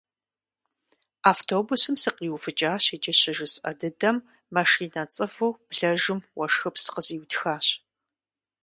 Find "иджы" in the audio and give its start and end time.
2.95-3.13